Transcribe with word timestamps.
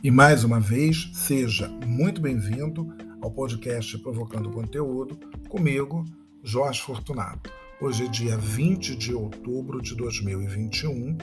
E 0.00 0.12
mais 0.12 0.44
uma 0.44 0.60
vez, 0.60 1.10
seja 1.12 1.68
muito 1.84 2.20
bem-vindo 2.20 2.94
ao 3.20 3.32
podcast 3.32 3.98
Provocando 3.98 4.48
Conteúdo, 4.48 5.18
comigo, 5.48 6.04
Jorge 6.40 6.80
Fortunato. 6.82 7.50
Hoje 7.80 8.04
é 8.04 8.08
dia 8.08 8.36
20 8.36 8.94
de 8.94 9.12
outubro 9.12 9.82
de 9.82 9.96
2021 9.96 11.18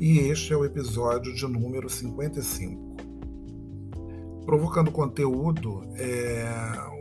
e 0.00 0.18
este 0.18 0.52
é 0.52 0.56
o 0.56 0.64
episódio 0.64 1.32
de 1.32 1.46
número 1.46 1.88
55. 1.88 2.96
Provocando 4.44 4.90
Conteúdo 4.90 5.84
é 5.94 6.44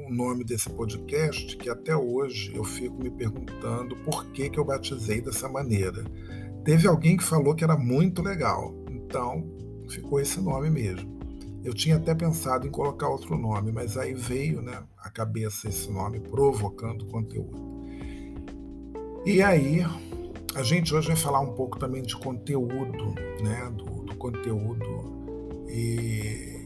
o 0.05 0.13
nome 0.13 0.43
desse 0.43 0.70
podcast 0.70 1.57
que 1.57 1.67
até 1.67 1.95
hoje 1.95 2.51
eu 2.54 2.63
fico 2.63 3.01
me 3.01 3.09
perguntando 3.09 3.95
por 4.05 4.27
que, 4.27 4.51
que 4.51 4.59
eu 4.59 4.65
batizei 4.65 5.20
dessa 5.20 5.49
maneira. 5.49 6.05
Teve 6.63 6.87
alguém 6.87 7.17
que 7.17 7.23
falou 7.23 7.55
que 7.55 7.63
era 7.63 7.76
muito 7.76 8.21
legal, 8.21 8.76
então 8.87 9.60
ficou 9.91 10.20
esse 10.20 10.39
nome 10.39 10.70
mesmo. 10.70 11.20
Eu 11.63 11.73
tinha 11.73 11.97
até 11.97 12.15
pensado 12.15 12.65
em 12.65 12.71
colocar 12.71 13.07
outro 13.07 13.37
nome, 13.37 13.71
mas 13.71 13.98
aí 13.98 14.13
veio 14.13 14.61
né, 14.61 14.81
à 14.98 15.09
cabeça 15.09 15.70
esse 15.70 15.91
nome, 15.91 16.20
provocando 16.20 17.05
conteúdo. 17.05 17.71
E 19.23 19.43
aí, 19.43 19.85
a 20.55 20.63
gente 20.63 20.93
hoje 20.95 21.07
vai 21.07 21.15
falar 21.15 21.39
um 21.39 21.53
pouco 21.53 21.77
também 21.77 22.01
de 22.01 22.15
conteúdo, 22.17 23.13
né, 23.43 23.71
do, 23.75 24.03
do 24.03 24.15
conteúdo. 24.15 25.65
E 25.70 26.65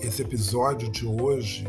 esse 0.00 0.22
episódio 0.22 0.90
de 0.90 1.06
hoje, 1.06 1.66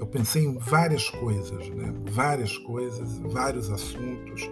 eu 0.00 0.06
pensei 0.06 0.44
em 0.44 0.56
várias 0.56 1.10
coisas, 1.10 1.68
né, 1.68 1.92
várias 2.10 2.56
coisas, 2.56 3.18
vários 3.18 3.70
assuntos, 3.70 4.48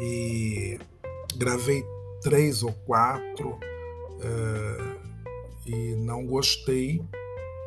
e 0.00 0.78
gravei 1.36 1.84
três 2.20 2.64
ou 2.64 2.72
quatro. 2.84 3.50
Uh, 4.16 5.05
e 5.66 5.96
não 5.96 6.24
gostei. 6.26 7.02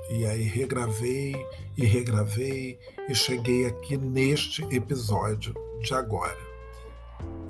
E 0.10 0.26
aí 0.26 0.42
regravei 0.44 1.36
e 1.78 1.86
regravei 1.86 2.80
e 3.08 3.14
cheguei 3.14 3.68
aqui 3.68 3.96
neste 3.96 4.64
episódio 4.74 5.54
de 5.84 5.94
agora. 5.94 6.38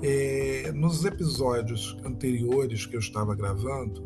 É, 0.02 0.70
nos 0.72 1.04
episódios 1.04 1.96
anteriores 2.04 2.84
que 2.84 2.96
eu 2.96 3.00
estava 3.00 3.34
gravando, 3.34 4.02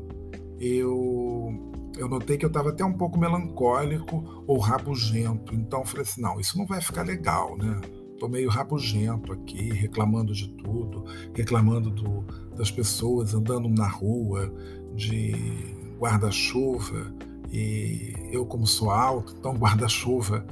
eu, 0.60 1.52
eu 1.96 2.08
notei 2.08 2.36
que 2.36 2.44
eu 2.44 2.48
estava 2.48 2.70
até 2.70 2.84
um 2.84 2.92
pouco 2.92 3.18
melancólico 3.18 4.44
ou 4.46 4.58
rabugento. 4.58 5.54
Então 5.54 5.84
falei 5.84 6.02
assim: 6.02 6.20
não, 6.20 6.38
isso 6.38 6.56
não 6.56 6.66
vai 6.66 6.80
ficar 6.80 7.02
legal, 7.02 7.56
né? 7.56 7.80
Estou 8.12 8.28
meio 8.28 8.48
rabugento 8.48 9.32
aqui, 9.32 9.72
reclamando 9.72 10.32
de 10.32 10.48
tudo, 10.48 11.04
reclamando 11.34 11.90
do, 11.90 12.22
das 12.56 12.70
pessoas 12.70 13.34
andando 13.34 13.68
na 13.68 13.88
rua, 13.88 14.52
de 14.94 15.83
guarda-chuva 16.04 17.14
e 17.50 18.14
eu, 18.30 18.44
como 18.44 18.66
sou 18.66 18.90
alto, 18.90 19.34
então 19.38 19.54
guarda-chuva 19.54 20.44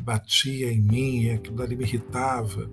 batia 0.00 0.72
em 0.72 0.80
mim, 0.80 1.30
aquilo 1.30 1.62
ali 1.62 1.76
me 1.76 1.84
irritava. 1.84 2.70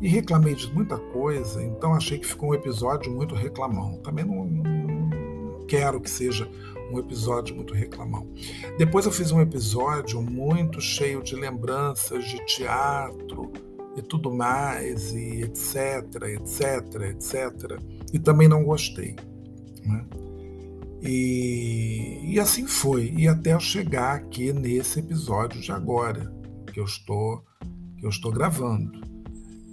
E 0.00 0.08
reclamei 0.08 0.54
de 0.54 0.70
muita 0.72 0.98
coisa, 0.98 1.62
então 1.62 1.94
achei 1.94 2.18
que 2.18 2.26
ficou 2.26 2.50
um 2.50 2.54
episódio 2.54 3.10
muito 3.10 3.34
reclamão. 3.34 3.98
Também 4.02 4.24
não, 4.24 4.44
não 4.44 5.64
quero 5.66 6.00
que 6.00 6.10
seja 6.10 6.48
um 6.92 6.98
episódio 6.98 7.56
muito 7.56 7.72
reclamão. 7.72 8.26
Depois 8.78 9.06
eu 9.06 9.12
fiz 9.12 9.32
um 9.32 9.40
episódio 9.40 10.20
muito 10.20 10.80
cheio 10.80 11.22
de 11.22 11.34
lembranças 11.34 12.24
de 12.24 12.44
teatro 12.44 13.50
e 13.96 14.02
tudo 14.02 14.32
mais, 14.32 15.12
e 15.12 15.42
etc, 15.42 16.04
etc, 16.34 17.02
etc. 17.10 17.80
E 18.12 18.18
também 18.18 18.48
não 18.48 18.62
gostei. 18.64 19.16
Né? 19.84 20.04
E, 21.06 22.34
e 22.34 22.40
assim 22.40 22.66
foi, 22.66 23.12
e 23.16 23.28
até 23.28 23.52
eu 23.52 23.60
chegar 23.60 24.14
aqui 24.14 24.52
nesse 24.52 24.98
episódio 24.98 25.60
de 25.60 25.70
agora, 25.70 26.32
que 26.72 26.80
eu 26.80 26.84
estou, 26.84 27.44
que 27.98 28.04
eu 28.04 28.10
estou 28.10 28.32
gravando. 28.32 29.00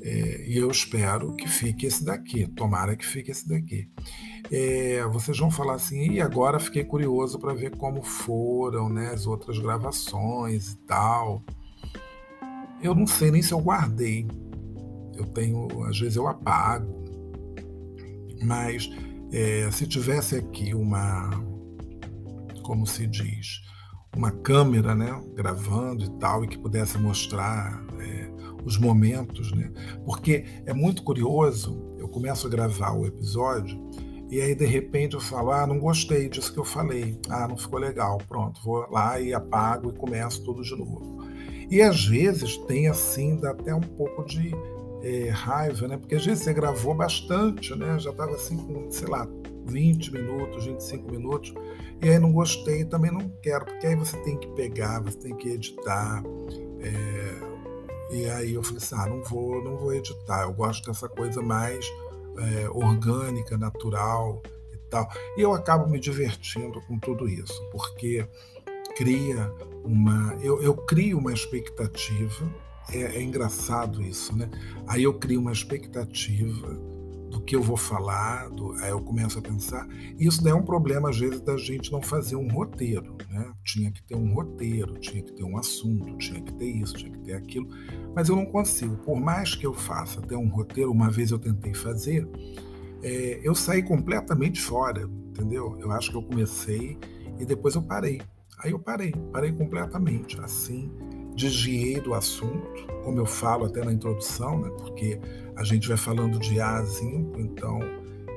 É, 0.01 0.45
e 0.49 0.57
eu 0.57 0.69
espero 0.69 1.33
que 1.35 1.47
fique 1.47 1.85
esse 1.85 2.03
daqui, 2.03 2.45
tomara 2.45 2.95
que 2.95 3.05
fique 3.05 3.31
esse 3.31 3.47
daqui. 3.47 3.89
É, 4.51 5.01
vocês 5.07 5.38
vão 5.38 5.49
falar 5.49 5.75
assim, 5.75 6.11
e 6.11 6.21
agora 6.21 6.59
fiquei 6.59 6.83
curioso 6.83 7.39
para 7.39 7.53
ver 7.53 7.75
como 7.77 8.03
foram 8.03 8.89
né, 8.89 9.11
as 9.13 9.25
outras 9.25 9.57
gravações 9.57 10.73
e 10.73 10.77
tal. 10.79 11.41
Eu 12.81 12.94
não 12.94 13.07
sei 13.07 13.31
nem 13.31 13.41
se 13.41 13.53
eu 13.53 13.59
guardei. 13.59 14.27
Eu 15.15 15.25
tenho, 15.27 15.67
às 15.85 15.97
vezes 15.97 16.17
eu 16.17 16.27
apago. 16.27 17.01
Mas 18.44 18.89
é, 19.33 19.69
se 19.71 19.88
tivesse 19.88 20.35
aqui 20.35 20.75
uma, 20.75 21.31
como 22.61 22.85
se 22.85 23.07
diz, 23.07 23.63
uma 24.16 24.31
câmera, 24.31 24.94
né, 24.94 25.19
gravando 25.33 26.03
e 26.05 26.09
tal, 26.19 26.44
e 26.44 26.47
que 26.47 26.57
pudesse 26.57 26.99
mostrar 26.99 27.83
é, 27.99 28.31
os 28.63 28.77
momentos, 28.77 29.51
né? 29.51 29.71
Porque 30.05 30.45
é 30.66 30.73
muito 30.73 31.03
curioso. 31.03 31.95
Eu 31.97 32.07
começo 32.07 32.45
a 32.45 32.49
gravar 32.49 32.91
o 32.91 33.07
episódio 33.07 33.81
e 34.29 34.39
aí 34.39 34.53
de 34.53 34.66
repente 34.66 35.16
eu 35.16 35.21
falo, 35.21 35.51
ah, 35.51 35.65
não 35.65 35.79
gostei 35.79 36.29
disso 36.29 36.53
que 36.53 36.59
eu 36.59 36.65
falei, 36.65 37.19
ah, 37.29 37.47
não 37.47 37.57
ficou 37.57 37.79
legal, 37.79 38.19
pronto, 38.27 38.61
vou 38.63 38.88
lá 38.89 39.19
e 39.19 39.33
apago 39.33 39.89
e 39.89 39.97
começo 39.97 40.44
tudo 40.44 40.61
de 40.61 40.75
novo. 40.75 41.23
E 41.69 41.81
às 41.81 42.05
vezes 42.05 42.57
tem 42.65 42.88
assim, 42.88 43.38
dá 43.38 43.51
até 43.51 43.73
um 43.73 43.81
pouco 43.81 44.23
de 44.25 44.51
é, 45.03 45.29
raiva, 45.29 45.87
né? 45.87 45.97
Porque 45.97 46.15
vezes 46.15 46.43
você 46.43 46.53
gravou 46.53 46.95
bastante, 46.95 47.75
né? 47.75 47.99
Já 47.99 48.11
estava 48.11 48.33
assim 48.33 48.57
com, 48.57 48.89
sei 48.89 49.07
lá, 49.07 49.27
20 49.65 50.13
minutos, 50.13 50.65
25 50.65 51.11
minutos, 51.11 51.53
e 52.01 52.09
aí 52.09 52.17
não 52.19 52.31
gostei, 52.31 52.85
também 52.85 53.11
não 53.11 53.29
quero, 53.41 53.65
porque 53.65 53.87
aí 53.87 53.95
você 53.95 54.17
tem 54.23 54.37
que 54.37 54.47
pegar, 54.49 55.01
você 55.01 55.17
tem 55.17 55.35
que 55.35 55.49
editar. 55.49 56.23
É, 56.79 58.15
e 58.15 58.29
aí 58.29 58.53
eu 58.53 58.63
falei 58.63 58.77
assim, 58.77 58.95
ah, 58.97 59.05
não 59.07 59.23
vou, 59.23 59.63
não 59.63 59.77
vou 59.77 59.93
editar, 59.93 60.43
eu 60.43 60.53
gosto 60.53 60.85
dessa 60.85 61.09
coisa 61.09 61.41
mais 61.41 61.85
é, 62.37 62.69
orgânica, 62.69 63.57
natural 63.57 64.41
e 64.73 64.77
tal. 64.89 65.09
E 65.37 65.41
eu 65.41 65.53
acabo 65.53 65.89
me 65.89 65.99
divertindo 65.99 66.81
com 66.81 66.97
tudo 66.97 67.27
isso, 67.27 67.61
porque 67.71 68.25
cria 68.95 69.51
uma. 69.83 70.37
Eu, 70.41 70.61
eu 70.61 70.75
crio 70.75 71.17
uma 71.17 71.33
expectativa 71.33 72.45
é, 72.91 73.17
é, 73.17 73.21
engraçado 73.21 74.01
isso, 74.01 74.35
né? 74.35 74.49
Aí 74.88 75.03
eu 75.03 75.13
crio 75.13 75.39
uma 75.39 75.51
expectativa 75.51 76.67
do 77.29 77.41
que 77.41 77.55
eu 77.55 77.63
vou 77.63 77.77
falar, 77.77 78.49
do, 78.49 78.73
aí 78.73 78.91
eu 78.91 79.01
começo 79.01 79.39
a 79.39 79.41
pensar. 79.41 79.88
Isso 80.19 80.47
é 80.47 80.53
um 80.53 80.61
problema, 80.61 81.09
às 81.09 81.19
vezes, 81.19 81.41
da 81.41 81.57
gente 81.57 81.91
não 81.91 82.01
fazer 82.01 82.35
um 82.35 82.47
roteiro, 82.47 83.17
né? 83.29 83.51
Tinha 83.63 83.91
que 83.91 84.03
ter 84.03 84.16
um 84.16 84.33
roteiro, 84.33 84.99
tinha 84.99 85.23
que 85.23 85.33
ter 85.33 85.44
um 85.44 85.57
assunto, 85.57 86.16
tinha 86.17 86.41
que 86.41 86.53
ter 86.53 86.69
isso, 86.69 86.94
tinha 86.94 87.12
que 87.12 87.19
ter 87.19 87.33
aquilo. 87.33 87.68
Mas 88.15 88.30
eu 88.30 88.35
não 88.35 88.45
consigo. 88.45 88.97
Por 88.97 89.19
mais 89.19 89.56
que 89.56 89.65
eu 89.65 89.74
faça 89.74 90.19
até 90.19 90.38
um 90.38 90.47
roteiro, 90.47 90.91
uma 90.91 91.09
vez 91.09 91.31
eu 91.31 91.39
tentei 91.39 91.74
fazer, 91.74 92.27
é, 93.01 93.39
eu 93.44 93.56
saí 93.56 93.81
completamente 93.81 94.62
fora, 94.62 95.09
entendeu? 95.30 95.75
Eu 95.80 95.91
acho 95.91 96.12
que 96.12 96.18
eu 96.18 96.24
comecei 96.24 96.97
e 97.39 97.45
depois 97.45 97.74
eu 97.74 97.81
parei. 97.81 98.21
Aí 98.59 98.71
eu 98.71 98.80
parei, 98.80 99.12
parei 99.31 99.51
completamente, 99.51 100.39
assim 100.39 100.91
desviei 101.35 102.00
do 102.00 102.13
assunto, 102.13 102.88
como 103.03 103.19
eu 103.19 103.25
falo 103.25 103.65
até 103.65 103.83
na 103.83 103.91
introdução, 103.91 104.59
né, 104.59 104.69
porque 104.77 105.19
a 105.56 105.63
gente 105.63 105.88
vai 105.88 105.97
falando 105.97 106.39
de 106.39 106.59
A 106.59 106.77
a 106.77 106.83
zinco, 106.83 107.39
então 107.39 107.80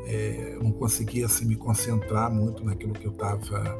é, 0.06 0.58
não 0.62 0.72
conseguia 0.72 1.26
assim, 1.26 1.46
me 1.46 1.56
concentrar 1.56 2.32
muito 2.32 2.64
naquilo 2.64 2.92
que 2.92 3.06
eu 3.06 3.12
estava 3.12 3.78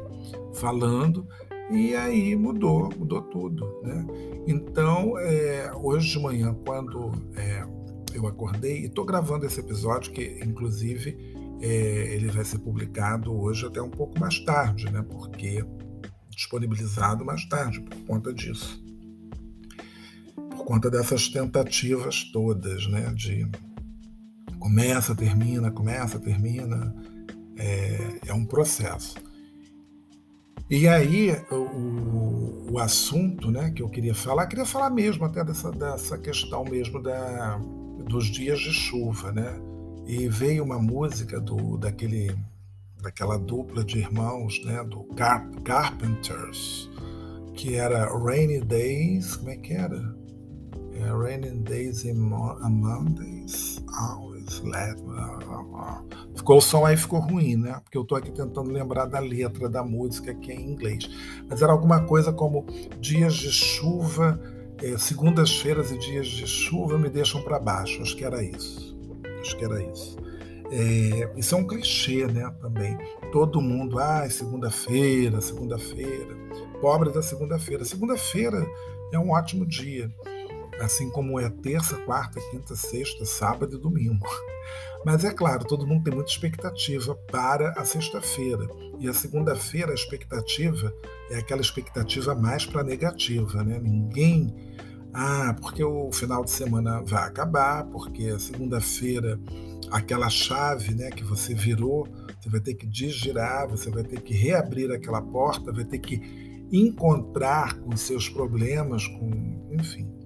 falando, 0.53 1.27
e 1.69 1.95
aí 1.95 2.35
mudou, 2.35 2.89
mudou 2.97 3.21
tudo. 3.21 3.81
Né? 3.83 4.05
Então, 4.47 5.17
é, 5.19 5.71
hoje 5.75 6.11
de 6.11 6.19
manhã, 6.19 6.55
quando 6.65 7.11
é, 7.35 7.65
eu 8.13 8.25
acordei, 8.27 8.81
e 8.81 8.85
estou 8.85 9.05
gravando 9.05 9.45
esse 9.45 9.59
episódio, 9.59 10.11
que 10.11 10.39
inclusive 10.43 11.17
é, 11.61 11.67
ele 12.15 12.27
vai 12.27 12.45
ser 12.45 12.59
publicado 12.59 13.37
hoje 13.37 13.65
até 13.65 13.81
um 13.81 13.89
pouco 13.89 14.19
mais 14.19 14.39
tarde, 14.39 14.91
né? 14.91 15.05
porque 15.09 15.65
disponibilizado 16.29 17.25
mais 17.25 17.45
tarde 17.45 17.81
por 17.81 17.97
conta 18.05 18.33
disso 18.33 18.86
conta 20.67 20.91
dessas 20.91 21.29
tentativas 21.29 22.25
todas, 22.25 22.85
né, 22.87 23.13
de 23.15 23.49
Começa, 24.59 25.15
termina, 25.15 25.71
começa, 25.71 26.19
termina. 26.19 26.93
É, 27.57 28.19
é 28.27 28.33
um 28.33 28.45
processo. 28.45 29.15
E 30.69 30.87
aí, 30.89 31.31
o, 31.49 32.73
o, 32.73 32.79
assunto 32.79 33.49
né, 33.49 33.71
que 33.71 33.81
eu 33.81 33.89
queria 33.89 34.13
falar, 34.13 34.45
queria 34.47 34.65
falar 34.65 34.89
mesmo 34.89 35.23
até 35.23 35.41
dessa, 35.43 35.71
dessa 35.71 36.17
questão 36.17 36.65
mesmo 36.65 37.01
da, 37.01 37.57
dos 38.09 38.25
dias 38.25 38.59
de 38.59 38.73
chuva, 38.73 39.31
né? 39.31 39.57
E 40.05 40.27
veio 40.27 40.65
uma 40.65 40.77
música 40.77 41.39
do, 41.39 41.77
daquele, 41.77 42.35
daquela 43.01 43.39
dupla 43.39 43.85
de 43.85 43.99
irmãos, 43.99 44.61
né, 44.65 44.83
do 44.83 45.05
Carp 45.15 45.55
Carpenters, 45.63 46.89
que 47.53 47.75
era 47.75 48.05
Rainy 48.05 48.59
Days, 48.59 49.37
como 49.37 49.51
é 49.51 49.55
que 49.55 49.73
era? 49.73 50.26
É, 50.99 51.09
Rainy 51.11 51.51
Days 51.59 52.05
and 52.05 52.15
Mondays, 52.15 53.83
always 53.93 54.61
let. 54.61 54.97
Ficou 56.35 56.57
o 56.57 56.61
som 56.61 56.85
aí 56.85 56.97
ficou 56.97 57.19
ruim, 57.19 57.55
né? 57.55 57.79
Porque 57.83 57.97
eu 57.97 58.01
estou 58.01 58.17
aqui 58.17 58.31
tentando 58.31 58.71
lembrar 58.71 59.05
da 59.05 59.19
letra 59.19 59.69
da 59.69 59.83
música 59.83 60.33
que 60.33 60.51
é 60.51 60.55
em 60.55 60.71
inglês. 60.71 61.09
Mas 61.47 61.61
era 61.61 61.71
alguma 61.71 62.03
coisa 62.03 62.33
como 62.33 62.65
dias 62.99 63.35
de 63.35 63.51
chuva, 63.51 64.39
é, 64.81 64.97
segundas-feiras 64.97 65.91
e 65.91 65.97
dias 65.97 66.27
de 66.27 66.47
chuva 66.47 66.97
me 66.97 67.09
deixam 67.09 67.41
para 67.43 67.59
baixo. 67.59 68.01
Acho 68.01 68.15
que 68.15 68.25
era 68.25 68.43
isso. 68.43 68.97
Acho 69.41 69.57
que 69.57 69.65
era 69.65 69.83
isso. 69.83 70.17
É, 70.71 71.31
isso 71.37 71.55
é 71.55 71.57
um 71.57 71.67
clichê, 71.67 72.25
né? 72.25 72.49
Também. 72.59 72.97
Todo 73.31 73.61
mundo, 73.61 73.99
ah, 73.99 74.27
segunda-feira, 74.29 75.41
segunda-feira. 75.41 76.35
Pobre 76.81 77.11
da 77.11 77.21
segunda-feira. 77.21 77.85
Segunda-feira 77.85 78.65
é 79.11 79.19
um 79.19 79.31
ótimo 79.31 79.65
dia. 79.65 80.11
Assim 80.79 81.09
como 81.09 81.39
é 81.39 81.49
terça, 81.49 81.95
quarta, 81.97 82.39
quinta, 82.51 82.75
sexta, 82.75 83.25
sábado 83.25 83.75
e 83.75 83.79
domingo. 83.79 84.27
Mas 85.05 85.23
é 85.23 85.33
claro, 85.33 85.65
todo 85.65 85.87
mundo 85.87 86.03
tem 86.03 86.13
muita 86.13 86.29
expectativa 86.29 87.15
para 87.31 87.71
a 87.71 87.85
sexta-feira. 87.85 88.67
E 88.99 89.07
a 89.07 89.13
segunda-feira, 89.13 89.91
a 89.91 89.95
expectativa 89.95 90.93
é 91.29 91.37
aquela 91.37 91.61
expectativa 91.61 92.35
mais 92.35 92.65
para 92.65 92.83
negativa, 92.83 93.63
né? 93.63 93.79
Ninguém. 93.79 94.53
Ah, 95.13 95.55
porque 95.59 95.83
o 95.83 96.11
final 96.11 96.43
de 96.43 96.51
semana 96.51 97.01
vai 97.01 97.23
acabar, 97.23 97.85
porque 97.85 98.25
a 98.25 98.37
segunda-feira, 98.39 99.39
aquela 99.91 100.29
chave 100.29 100.93
né, 100.93 101.09
que 101.09 101.23
você 101.23 101.53
virou, 101.53 102.07
você 102.39 102.49
vai 102.49 102.59
ter 102.59 102.75
que 102.75 102.85
desgirar, 102.85 103.67
você 103.67 103.89
vai 103.89 104.03
ter 104.03 104.21
que 104.21 104.33
reabrir 104.33 104.91
aquela 104.91 105.21
porta, 105.21 105.71
vai 105.71 105.85
ter 105.85 105.99
que 105.99 106.67
encontrar 106.71 107.79
com 107.79 107.95
seus 107.95 108.29
problemas, 108.29 109.07
com. 109.07 109.69
enfim. 109.71 110.16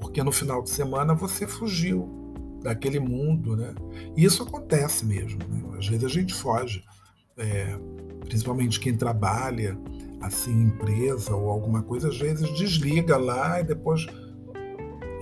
Porque 0.00 0.22
no 0.22 0.32
final 0.32 0.62
de 0.62 0.70
semana 0.70 1.14
você 1.14 1.46
fugiu, 1.46 2.26
daquele 2.66 2.98
mundo, 2.98 3.56
né? 3.56 3.74
E 4.16 4.24
isso 4.24 4.42
acontece 4.42 5.04
mesmo. 5.06 5.38
Né? 5.48 5.78
Às 5.78 5.86
vezes 5.86 6.04
a 6.04 6.08
gente 6.08 6.34
foge, 6.34 6.82
é, 7.38 7.78
principalmente 8.20 8.80
quem 8.80 8.96
trabalha 8.96 9.78
assim 10.20 10.50
em 10.50 10.62
empresa 10.64 11.34
ou 11.34 11.48
alguma 11.48 11.82
coisa, 11.82 12.08
às 12.08 12.18
vezes 12.18 12.48
desliga 12.58 13.16
lá 13.16 13.60
e 13.60 13.64
depois 13.64 14.06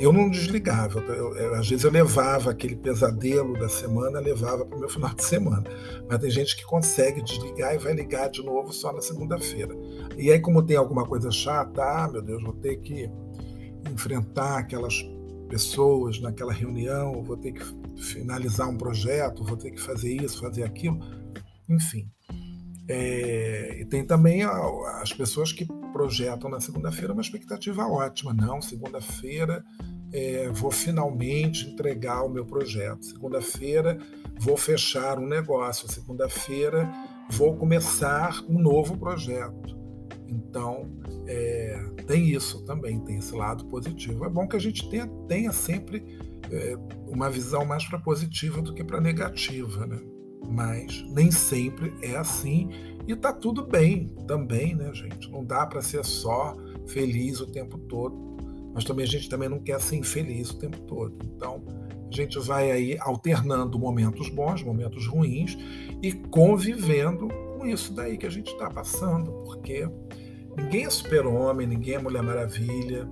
eu 0.00 0.12
não 0.12 0.30
desligava. 0.30 1.00
Eu, 1.00 1.36
eu, 1.36 1.54
às 1.54 1.68
vezes 1.68 1.84
eu 1.84 1.90
levava 1.90 2.50
aquele 2.50 2.76
pesadelo 2.76 3.58
da 3.58 3.68
semana, 3.68 4.18
levava 4.20 4.64
para 4.64 4.76
o 4.76 4.80
meu 4.80 4.88
final 4.88 5.14
de 5.14 5.24
semana. 5.24 5.64
Mas 6.08 6.18
tem 6.18 6.30
gente 6.30 6.56
que 6.56 6.64
consegue 6.64 7.22
desligar 7.22 7.74
e 7.74 7.78
vai 7.78 7.92
ligar 7.92 8.28
de 8.28 8.42
novo 8.42 8.72
só 8.72 8.92
na 8.92 9.02
segunda-feira. 9.02 9.74
E 10.16 10.32
aí, 10.32 10.40
como 10.40 10.62
tem 10.62 10.76
alguma 10.76 11.06
coisa 11.06 11.30
chata, 11.30 11.82
ah, 11.82 12.08
meu 12.10 12.22
Deus, 12.22 12.42
vou 12.42 12.54
ter 12.54 12.76
que 12.76 13.10
enfrentar 13.90 14.58
aquelas 14.58 15.02
pessoas 15.48 16.20
naquela 16.20 16.52
reunião, 16.52 17.22
vou 17.22 17.36
ter 17.36 17.52
que 17.52 17.64
finalizar 17.96 18.68
um 18.68 18.76
projeto, 18.76 19.44
vou 19.44 19.56
ter 19.56 19.70
que 19.70 19.80
fazer 19.80 20.12
isso, 20.14 20.40
fazer 20.40 20.64
aquilo, 20.64 20.98
enfim. 21.68 22.08
É, 22.88 23.80
e 23.80 23.84
tem 23.86 24.04
também 24.04 24.42
as 24.42 25.12
pessoas 25.12 25.52
que 25.52 25.66
projetam 25.92 26.50
na 26.50 26.60
segunda-feira 26.60 27.12
uma 27.12 27.22
expectativa 27.22 27.86
ótima. 27.86 28.34
Não, 28.34 28.60
segunda-feira 28.60 29.64
é, 30.12 30.48
vou 30.50 30.70
finalmente 30.70 31.66
entregar 31.68 32.22
o 32.24 32.28
meu 32.28 32.44
projeto. 32.44 33.04
Segunda-feira 33.04 33.98
vou 34.38 34.56
fechar 34.56 35.18
um 35.18 35.26
negócio. 35.26 35.90
Segunda-feira 35.90 36.90
vou 37.30 37.56
começar 37.56 38.42
um 38.48 38.58
novo 38.58 38.98
projeto. 38.98 39.83
Então, 40.28 40.90
é, 41.26 41.90
tem 42.06 42.28
isso 42.28 42.64
também, 42.64 43.00
tem 43.00 43.18
esse 43.18 43.34
lado 43.34 43.64
positivo. 43.66 44.24
É 44.24 44.28
bom 44.28 44.46
que 44.46 44.56
a 44.56 44.60
gente 44.60 44.88
tenha, 44.88 45.06
tenha 45.28 45.52
sempre 45.52 46.18
é, 46.50 46.76
uma 47.06 47.30
visão 47.30 47.64
mais 47.64 47.84
para 47.84 47.98
positiva 47.98 48.60
do 48.62 48.74
que 48.74 48.82
para 48.82 49.00
negativa, 49.00 49.86
né? 49.86 50.00
Mas 50.46 51.04
nem 51.10 51.30
sempre 51.30 51.94
é 52.02 52.16
assim 52.16 52.68
e 53.06 53.14
tá 53.14 53.32
tudo 53.32 53.66
bem 53.66 54.08
também, 54.26 54.74
né, 54.74 54.92
gente? 54.94 55.30
Não 55.30 55.44
dá 55.44 55.66
para 55.66 55.82
ser 55.82 56.04
só 56.04 56.56
feliz 56.86 57.40
o 57.40 57.46
tempo 57.46 57.78
todo, 57.78 58.16
mas 58.74 58.84
também 58.84 59.04
a 59.04 59.08
gente 59.08 59.28
também 59.28 59.48
não 59.48 59.58
quer 59.58 59.80
ser 59.80 59.96
infeliz 59.96 60.50
o 60.50 60.58
tempo 60.58 60.78
todo. 60.82 61.14
Então, 61.24 61.62
a 62.10 62.14
gente 62.14 62.38
vai 62.38 62.70
aí 62.70 62.96
alternando 63.00 63.78
momentos 63.78 64.28
bons, 64.28 64.62
momentos 64.62 65.06
ruins 65.06 65.56
e 66.02 66.12
convivendo 66.12 67.28
isso 67.70 67.92
daí 67.94 68.16
que 68.16 68.26
a 68.26 68.30
gente 68.30 68.52
está 68.52 68.68
passando, 68.70 69.30
porque 69.44 69.88
Ninguém 70.56 70.84
é 70.84 70.90
super-homem, 70.90 71.66
ninguém 71.66 71.94
é 71.94 71.98
Mulher 71.98 72.22
Maravilha. 72.22 73.08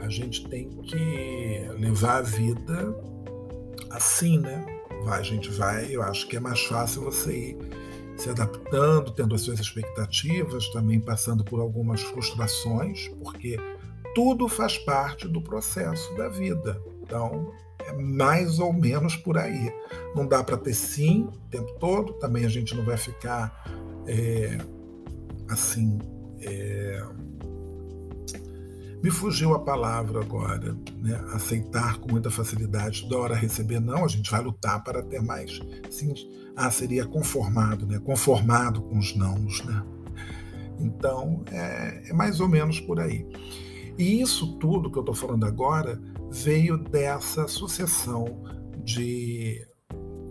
A 0.00 0.08
gente 0.08 0.48
tem 0.48 0.68
que 0.68 1.68
levar 1.78 2.16
a 2.16 2.22
vida 2.22 2.94
assim, 3.90 4.38
né? 4.38 4.64
Vai, 5.04 5.20
a 5.20 5.22
gente 5.22 5.50
vai, 5.50 5.94
eu 5.94 6.02
acho 6.02 6.26
que 6.26 6.36
é 6.36 6.40
mais 6.40 6.60
fácil 6.62 7.02
você 7.02 7.32
ir 7.32 7.58
se 8.16 8.28
adaptando, 8.28 9.12
tendo 9.12 9.34
as 9.34 9.42
suas 9.42 9.60
expectativas, 9.60 10.68
também 10.70 11.00
passando 11.00 11.42
por 11.42 11.60
algumas 11.60 12.02
frustrações, 12.02 13.08
porque 13.22 13.56
tudo 14.14 14.46
faz 14.46 14.76
parte 14.78 15.26
do 15.26 15.40
processo 15.40 16.14
da 16.16 16.28
vida. 16.28 16.82
Então, 17.02 17.50
é 17.86 17.92
mais 17.94 18.58
ou 18.58 18.72
menos 18.72 19.16
por 19.16 19.38
aí. 19.38 19.72
Não 20.14 20.26
dá 20.26 20.44
para 20.44 20.58
ter 20.58 20.74
sim 20.74 21.28
o 21.32 21.48
tempo 21.48 21.72
todo, 21.78 22.12
também 22.14 22.44
a 22.44 22.48
gente 22.48 22.74
não 22.74 22.84
vai 22.84 22.98
ficar 22.98 23.64
é, 24.06 24.58
assim 25.48 25.98
é... 26.40 27.02
Me 29.02 29.10
fugiu 29.10 29.54
a 29.54 29.58
palavra 29.58 30.20
agora, 30.20 30.76
né? 30.98 31.18
aceitar 31.32 31.98
com 31.98 32.10
muita 32.10 32.30
facilidade, 32.30 33.02
toda 33.02 33.18
hora 33.18 33.34
receber, 33.34 33.80
não, 33.80 34.04
a 34.04 34.08
gente 34.08 34.30
vai 34.30 34.42
lutar 34.42 34.84
para 34.84 35.02
ter 35.02 35.22
mais. 35.22 35.58
Sim, 35.90 36.12
ah, 36.54 36.70
seria 36.70 37.06
conformado, 37.06 37.86
né? 37.86 37.98
conformado 37.98 38.82
com 38.82 38.98
os 38.98 39.16
nãos. 39.16 39.64
Né? 39.64 39.82
Então, 40.78 41.42
é, 41.50 42.10
é 42.10 42.12
mais 42.12 42.40
ou 42.40 42.48
menos 42.48 42.78
por 42.78 43.00
aí. 43.00 43.26
E 43.96 44.20
isso 44.20 44.58
tudo 44.58 44.90
que 44.90 44.98
eu 44.98 45.02
estou 45.02 45.14
falando 45.14 45.46
agora 45.46 45.98
veio 46.30 46.76
dessa 46.76 47.48
sucessão 47.48 48.42
de, 48.84 49.66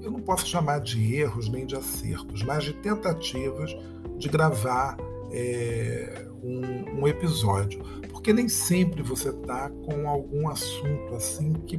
eu 0.01 0.12
não 0.12 0.20
posso 0.22 0.48
chamar 0.48 0.79
de 0.79 1.15
erros 1.15 1.50
nem 1.50 1.65
de 1.65 1.75
acertos, 1.75 2.44
mas 2.44 2.63
de 2.63 2.74
tentativas 2.74 3.75
de 4.18 4.29
gravar 4.29 4.98
é, 5.32 6.27
um, 6.44 7.01
um, 7.01 7.08
episódio, 7.08 7.82
porque 8.10 8.34
nem 8.34 8.50
sempre 8.50 9.01
você 9.01 9.32
tá 9.32 9.70
com 9.70 10.10
algum 10.10 10.50
assunto 10.50 11.15
assim 11.15 11.53
que 11.53 11.77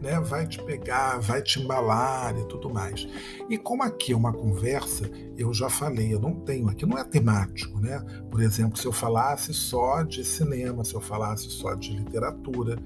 né, 0.00 0.18
vai 0.20 0.46
te 0.46 0.60
pegar, 0.62 1.20
vai 1.20 1.40
te 1.40 1.60
embalar 1.60 2.36
e 2.36 2.44
tudo 2.46 2.68
mais. 2.68 3.06
E 3.48 3.56
como 3.56 3.84
aqui 3.84 4.12
é 4.12 4.16
uma 4.16 4.32
conversa, 4.32 5.08
eu 5.38 5.54
já 5.54 5.70
falei, 5.70 6.12
eu 6.12 6.18
não 6.18 6.34
tenho, 6.34 6.68
aqui 6.68 6.84
não 6.84 6.98
é 6.98 7.04
temático, 7.04 7.78
né? 7.78 8.04
Por 8.28 8.42
exemplo, 8.42 8.76
se 8.76 8.84
eu 8.84 8.92
falasse 8.92 9.54
só 9.54 10.02
de 10.02 10.24
cinema, 10.24 10.84
se 10.84 10.94
eu 10.94 11.00
falasse 11.00 11.48
só 11.50 11.74
de 11.74 11.96
literatura, 11.96 12.76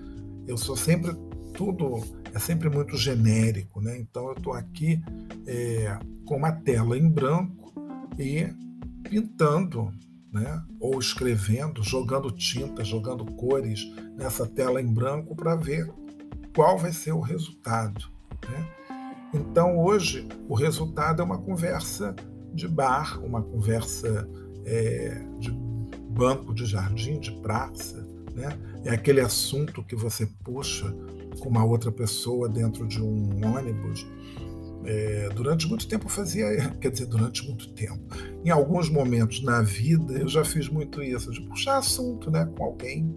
eu 0.46 0.58
sou 0.58 0.76
sempre 0.76 1.16
tudo 1.56 2.02
é 2.34 2.38
sempre 2.38 2.68
muito 2.68 2.96
genérico, 2.96 3.80
né? 3.80 3.98
Então 3.98 4.26
eu 4.26 4.34
estou 4.34 4.52
aqui 4.52 5.02
é, 5.46 5.98
com 6.24 6.36
uma 6.36 6.52
tela 6.52 6.96
em 6.96 7.08
branco 7.08 7.72
e 8.18 8.46
pintando, 9.02 9.90
né? 10.32 10.62
ou 10.80 10.98
escrevendo, 10.98 11.82
jogando 11.82 12.30
tinta, 12.30 12.84
jogando 12.84 13.24
cores 13.32 13.90
nessa 14.16 14.46
tela 14.46 14.80
em 14.80 14.92
branco 14.92 15.34
para 15.34 15.56
ver 15.56 15.90
qual 16.54 16.76
vai 16.76 16.92
ser 16.92 17.12
o 17.12 17.20
resultado. 17.20 18.06
Né? 18.48 18.68
Então, 19.32 19.78
hoje, 19.78 20.28
o 20.48 20.54
resultado 20.54 21.22
é 21.22 21.24
uma 21.24 21.38
conversa 21.38 22.14
de 22.52 22.68
bar, 22.68 23.22
uma 23.24 23.42
conversa 23.42 24.28
é, 24.64 25.22
de 25.38 25.50
banco 26.10 26.54
de 26.54 26.66
jardim, 26.66 27.18
de 27.18 27.32
praça. 27.40 28.06
Né? 28.34 28.58
É 28.84 28.90
aquele 28.90 29.20
assunto 29.20 29.82
que 29.82 29.94
você 29.94 30.26
puxa 30.44 30.94
com 31.40 31.48
uma 31.48 31.64
outra 31.64 31.92
pessoa 31.92 32.48
dentro 32.48 32.86
de 32.86 33.02
um 33.02 33.44
ônibus 33.44 34.06
é, 34.86 35.28
durante 35.34 35.66
muito 35.66 35.88
tempo 35.88 36.06
eu 36.06 36.10
fazia, 36.10 36.46
quer 36.80 36.90
dizer, 36.90 37.06
durante 37.06 37.44
muito 37.46 37.72
tempo. 37.72 38.00
Em 38.44 38.50
alguns 38.50 38.88
momentos 38.88 39.42
na 39.42 39.60
vida 39.60 40.14
eu 40.14 40.28
já 40.28 40.44
fiz 40.44 40.68
muito 40.68 41.02
isso, 41.02 41.30
de 41.32 41.42
puxar 41.42 41.78
assunto 41.78 42.30
né, 42.30 42.48
com 42.56 42.64
alguém, 42.64 43.14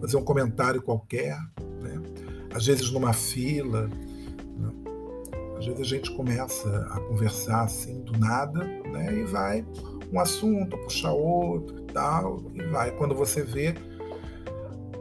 fazer 0.00 0.16
um 0.16 0.24
comentário 0.24 0.82
qualquer, 0.82 1.38
né? 1.80 2.02
às 2.52 2.66
vezes 2.66 2.90
numa 2.90 3.12
fila. 3.12 3.88
Né? 4.58 4.72
Às 5.56 5.66
vezes 5.66 5.80
a 5.80 5.84
gente 5.84 6.10
começa 6.16 6.68
a 6.90 7.00
conversar 7.00 7.62
assim 7.62 8.02
do 8.02 8.18
nada, 8.18 8.64
né? 8.64 9.20
E 9.20 9.24
vai 9.24 9.64
um 10.12 10.20
assunto, 10.20 10.76
puxa 10.78 11.10
outro 11.10 11.84
e 11.88 11.92
tal, 11.92 12.42
e 12.52 12.62
vai. 12.64 12.90
Quando 12.96 13.14
você 13.14 13.42
vê, 13.42 13.74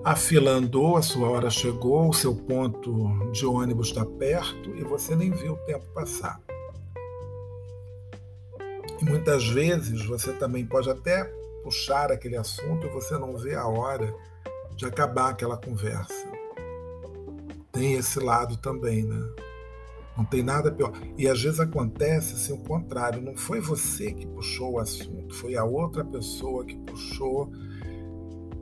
a 0.04 0.16
fila 0.16 0.52
andou, 0.52 0.98
a 0.98 1.02
sua 1.02 1.30
hora 1.30 1.50
chegou, 1.50 2.10
o 2.10 2.14
seu 2.14 2.36
ponto 2.36 3.32
de 3.32 3.46
ônibus 3.46 3.90
está 3.90 4.04
perto 4.04 4.76
e 4.76 4.84
você 4.84 5.16
nem 5.16 5.30
viu 5.30 5.54
o 5.54 5.58
tempo 5.58 5.86
passar. 5.94 6.42
E 9.00 9.06
muitas 9.06 9.48
vezes 9.48 10.04
você 10.06 10.34
também 10.34 10.66
pode 10.66 10.90
até 10.90 11.24
puxar 11.64 12.12
aquele 12.12 12.36
assunto 12.36 12.88
e 12.88 12.90
você 12.90 13.18
não 13.18 13.38
vê 13.38 13.56
a 13.56 13.68
hora 13.68 14.14
de 14.76 14.86
acabar 14.86 15.30
aquela 15.30 15.58
conversa. 15.58 16.28
Tem 17.72 17.94
esse 17.94 18.20
lado 18.20 18.58
também, 18.58 19.04
né? 19.04 19.24
Não 20.18 20.26
tem 20.26 20.44
nada 20.44 20.72
pior. 20.72 20.92
E 21.18 21.28
às 21.28 21.42
vezes 21.42 21.60
acontece 21.60 22.34
assim, 22.34 22.54
o 22.54 22.58
contrário. 22.58 23.22
Não 23.22 23.38
foi 23.38 23.60
você 23.60 24.12
que 24.12 24.28
puxou 24.28 24.74
o 24.74 24.80
assunto, 24.80 25.34
foi 25.36 25.56
a 25.56 25.64
outra 25.64 26.04
pessoa 26.04 26.66
que 26.66 26.76
puxou. 26.78 27.52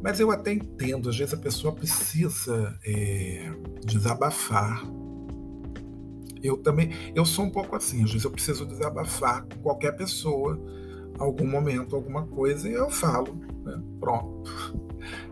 Mas 0.02 0.20
eu 0.20 0.32
até 0.32 0.54
entendo, 0.54 1.10
às 1.10 1.18
vezes 1.18 1.34
a 1.34 1.38
pessoa 1.38 1.74
precisa 1.74 2.78
é, 2.86 3.52
desabafar. 3.86 4.84
Eu 6.42 6.58
também, 6.58 6.92
eu 7.14 7.26
sou 7.26 7.46
um 7.46 7.50
pouco 7.50 7.76
assim, 7.76 8.04
às 8.04 8.12
vezes 8.12 8.24
eu 8.24 8.32
preciso 8.32 8.66
desabafar 8.66 9.44
com 9.44 9.62
qualquer 9.62 9.92
pessoa, 9.98 10.58
algum 11.18 11.46
momento, 11.46 11.96
alguma 11.96 12.26
coisa, 12.26 12.70
e 12.70 12.74
eu 12.74 12.90
falo, 12.90 13.36
né? 13.64 13.82
pronto. 14.00 14.50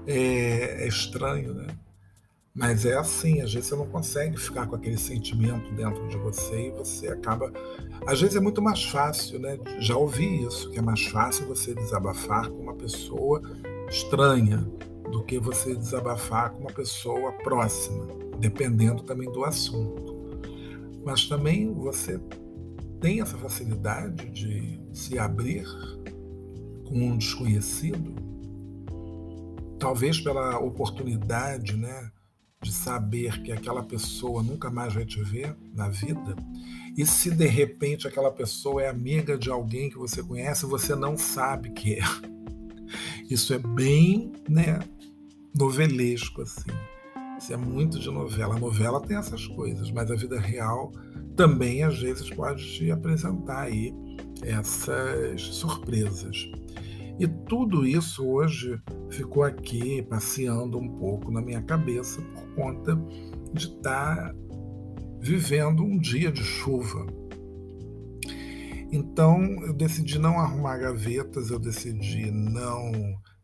É, 0.06 0.84
é 0.84 0.88
estranho, 0.88 1.54
né? 1.54 1.68
Mas 2.58 2.88
é 2.88 2.98
assim, 2.98 3.40
às 3.42 3.54
vezes 3.54 3.70
você 3.70 3.76
não 3.76 3.86
consegue 3.86 4.36
ficar 4.36 4.66
com 4.66 4.76
aquele 4.76 4.98
sentimento 4.98 5.72
dentro 5.76 6.08
de 6.08 6.18
você 6.18 6.70
e 6.70 6.72
você 6.72 7.08
acaba. 7.08 7.54
Às 8.08 8.20
vezes 8.20 8.36
é 8.36 8.40
muito 8.40 8.64
mais 8.64 8.84
fácil, 8.84 9.40
né? 9.40 9.60
Já 9.80 9.96
ouvi 9.96 10.44
isso, 10.44 10.72
que 10.72 10.80
é 10.80 10.82
mais 10.82 11.04
fácil 11.06 11.46
você 11.46 11.76
desabafar 11.76 12.50
com 12.50 12.64
uma 12.64 12.74
pessoa 12.74 13.44
estranha 13.89 14.58
do 15.12 15.24
que 15.24 15.39
você 15.39 15.75
desabafar 15.75 16.51
com 16.51 16.62
uma 16.62 16.74
pessoa 16.74 17.32
próxima, 17.44 18.06
dependendo 18.39 19.03
também 19.03 19.32
do 19.32 19.44
assunto. 19.44 20.15
Mas 21.06 21.27
também 21.27 21.74
você 21.74 22.20
tem 23.00 23.22
essa 23.22 23.38
facilidade 23.38 24.29
de 24.29 24.79
se 24.94 25.17
abrir 25.17 25.65
com 26.86 26.96
um 26.96 27.17
desconhecido, 27.17 28.15
talvez 29.79 30.20
pela 30.20 30.58
oportunidade, 30.60 31.75
né? 31.75 32.12
de 32.62 32.74
saber 32.74 33.41
que 33.44 33.51
aquela 33.51 33.84
pessoa 33.84 34.41
nunca 34.41 34.70
mais 34.70 34.94
vai 34.94 35.06
te 35.06 35.22
ver 35.22 35.56
na 35.74 35.89
vida, 35.89 36.36
e 36.98 37.06
se 37.06 37.29
de 37.29 37.46
repente 37.46 38.08
aquela 38.08 38.32
pessoa 38.32 38.82
é 38.82 38.89
amiga 38.89 39.38
de 39.38 39.50
alguém 39.50 39.89
que 39.89 39.98
você 39.98 40.24
conhece, 40.24 40.65
você 40.65 40.96
não 40.96 41.15
sabe 41.15 41.70
que 41.70 41.94
é. 41.94 42.37
Isso 43.30 43.54
é 43.54 43.60
bem, 43.60 44.32
né, 44.50 44.80
novelesco 45.58 46.42
assim. 46.42 46.72
Isso 47.38 47.54
é 47.54 47.58
muito 47.58 48.00
de 48.00 48.10
novela. 48.10 48.56
A 48.56 48.60
novela 48.60 49.02
tem 49.02 49.18
essas 49.18 49.46
coisas, 49.48 49.92
mas 49.92 50.10
a 50.10 50.16
vida 50.16 50.40
real 50.40 50.92
também 51.36 51.84
às 51.84 52.00
vezes 52.00 52.30
pode 52.30 52.66
te 52.66 52.90
apresentar 52.90 53.64
aí 53.64 53.94
essas 54.42 55.42
surpresas. 55.42 56.50
E 57.20 57.28
tudo 57.28 57.86
isso 57.86 58.26
hoje 58.28 58.80
ficou 59.10 59.44
aqui 59.44 60.02
passeando 60.04 60.78
um 60.78 60.88
pouco 60.88 61.32
na 61.32 61.42
minha 61.42 61.62
cabeça 61.62 62.22
por 62.22 62.56
conta 62.56 62.96
de 63.54 63.68
estar 63.68 64.36
vivendo 65.20 65.84
um 65.84 65.98
dia 65.98 66.32
de 66.32 66.44
chuva. 66.44 67.06
Então 68.91 69.41
eu 69.63 69.74
decidi 69.74 70.17
não 70.17 70.39
arrumar 70.39 70.77
gavetas, 70.77 71.50
eu 71.50 71.60
decidi 71.60 72.32
não 72.32 72.91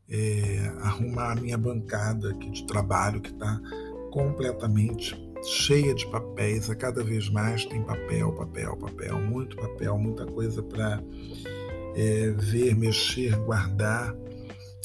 é, 0.10 0.72
arrumar 0.82 1.32
a 1.32 1.36
minha 1.36 1.58
bancada 1.58 2.32
aqui 2.32 2.50
de 2.50 2.66
trabalho 2.66 3.22
que 3.22 3.32
está 3.32 3.60
completamente 4.12 5.16
cheia 5.44 5.94
de 5.94 6.06
papéis. 6.08 6.70
A 6.70 6.76
cada 6.76 7.04
vez 7.04 7.30
mais 7.30 7.66
tem 7.66 7.84
papel, 7.84 8.32
papel, 8.34 8.78
papel, 8.78 9.20
muito 9.20 9.56
papel, 9.58 9.98
muita 9.98 10.26
coisa 10.26 10.62
para 10.64 11.04
é, 11.96 12.32
ver, 12.32 12.76
mexer, 12.76 13.36
guardar 13.40 14.16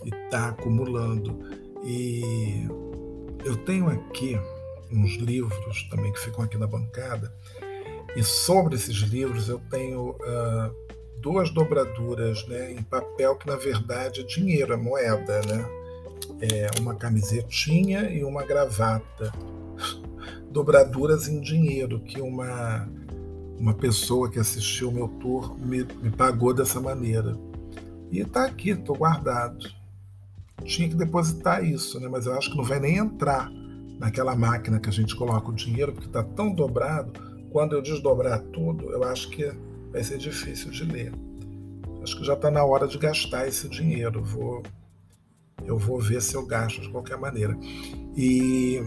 e 0.04 0.10
tá 0.30 0.48
acumulando. 0.48 1.38
E 1.84 2.66
eu 3.44 3.56
tenho 3.64 3.88
aqui 3.88 4.36
uns 4.90 5.16
livros 5.16 5.88
também 5.90 6.12
que 6.12 6.20
ficam 6.20 6.44
aqui 6.44 6.56
na 6.56 6.66
bancada, 6.66 7.32
e 8.18 8.24
sobre 8.24 8.74
esses 8.74 8.96
livros 8.96 9.48
eu 9.48 9.60
tenho 9.70 10.10
uh, 10.10 10.74
duas 11.20 11.50
dobraduras 11.50 12.44
né, 12.48 12.72
em 12.72 12.82
papel 12.82 13.36
que 13.36 13.46
na 13.46 13.54
verdade 13.54 14.22
é 14.22 14.24
dinheiro, 14.24 14.72
é 14.72 14.76
moeda, 14.76 15.40
né? 15.42 15.64
É 16.40 16.80
uma 16.80 16.96
camisetinha 16.96 18.10
e 18.10 18.24
uma 18.24 18.42
gravata. 18.42 19.32
Dobraduras 20.50 21.28
em 21.28 21.40
dinheiro 21.40 22.00
que 22.00 22.20
uma 22.20 22.88
uma 23.56 23.72
pessoa 23.72 24.28
que 24.28 24.40
assistiu 24.40 24.88
o 24.88 24.92
meu 24.92 25.06
tour 25.06 25.56
me, 25.56 25.84
me 26.02 26.10
pagou 26.10 26.52
dessa 26.52 26.80
maneira. 26.80 27.38
E 28.10 28.18
está 28.18 28.46
aqui, 28.46 28.70
estou 28.70 28.96
guardado. 28.96 29.64
Tinha 30.64 30.88
que 30.88 30.96
depositar 30.96 31.64
isso, 31.64 32.00
né? 32.00 32.08
mas 32.08 32.26
eu 32.26 32.36
acho 32.36 32.50
que 32.50 32.56
não 32.56 32.64
vai 32.64 32.80
nem 32.80 32.96
entrar 32.96 33.48
naquela 33.96 34.34
máquina 34.34 34.80
que 34.80 34.88
a 34.88 34.92
gente 34.92 35.14
coloca 35.14 35.50
o 35.50 35.54
dinheiro, 35.54 35.92
porque 35.92 36.08
está 36.08 36.24
tão 36.24 36.52
dobrado. 36.52 37.27
Quando 37.50 37.74
eu 37.74 37.82
desdobrar 37.82 38.40
tudo, 38.52 38.90
eu 38.90 39.02
acho 39.04 39.30
que 39.30 39.50
vai 39.90 40.02
ser 40.02 40.18
difícil 40.18 40.70
de 40.70 40.84
ler. 40.84 41.12
Acho 42.02 42.18
que 42.18 42.24
já 42.24 42.34
está 42.34 42.50
na 42.50 42.64
hora 42.64 42.86
de 42.86 42.98
gastar 42.98 43.46
esse 43.48 43.68
dinheiro. 43.68 44.22
Vou, 44.22 44.62
eu 45.64 45.78
vou 45.78 46.00
ver 46.00 46.22
se 46.22 46.34
eu 46.34 46.46
gasto 46.46 46.80
de 46.80 46.88
qualquer 46.90 47.18
maneira. 47.18 47.58
E, 48.16 48.82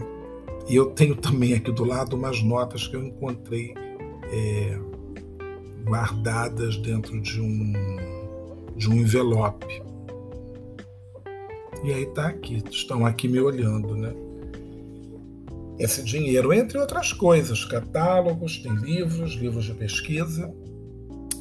e 0.68 0.76
eu 0.76 0.86
tenho 0.90 1.16
também 1.16 1.54
aqui 1.54 1.72
do 1.72 1.84
lado 1.84 2.16
umas 2.16 2.42
notas 2.42 2.86
que 2.86 2.96
eu 2.96 3.04
encontrei 3.04 3.74
é, 4.32 4.78
guardadas 5.84 6.76
dentro 6.78 7.20
de 7.20 7.40
um, 7.40 7.72
de 8.76 8.88
um 8.88 8.94
envelope. 8.94 9.82
E 11.84 11.92
aí 11.92 12.04
está 12.04 12.28
aqui, 12.28 12.62
estão 12.70 13.04
aqui 13.04 13.26
me 13.26 13.40
olhando, 13.40 13.96
né? 13.96 14.14
Esse 15.82 16.00
dinheiro, 16.04 16.52
entre 16.52 16.78
outras 16.78 17.12
coisas, 17.12 17.64
catálogos, 17.64 18.58
tem 18.58 18.72
livros, 18.72 19.32
livros 19.32 19.64
de 19.64 19.74
pesquisa, 19.74 20.48